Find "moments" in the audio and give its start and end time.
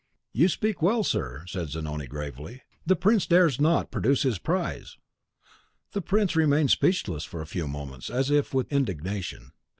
7.67-8.09